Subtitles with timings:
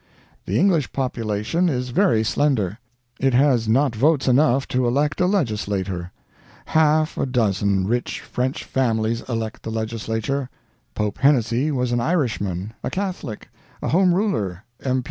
[0.47, 2.79] The English population is very slender;
[3.19, 6.11] it has not votes enough to elect a legislator.
[6.65, 10.49] Half a dozen rich French families elect the legislature.
[10.95, 14.99] Pope Hennessey was an Irishman, a Catholic, a Home Ruler, M.